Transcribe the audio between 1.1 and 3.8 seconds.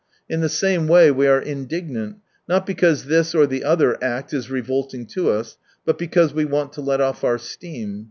we are indignant, not because this or the